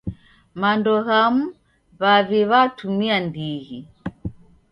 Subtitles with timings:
[0.61, 1.45] Mando ghamu
[2.01, 3.79] w'avi w'atumia ndighi.